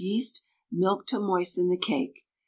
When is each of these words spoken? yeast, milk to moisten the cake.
yeast, 0.03 0.47
milk 0.71 1.05
to 1.05 1.19
moisten 1.19 1.67
the 1.67 1.77
cake. 1.77 2.25